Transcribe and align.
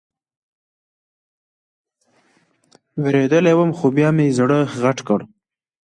وېرېدلى 3.01 3.51
وم 3.55 3.71
خو 3.77 3.87
بيا 3.95 4.09
مې 4.15 4.27
زړه 4.37 4.59
غټ 4.81 4.97
کړ. 5.07 5.19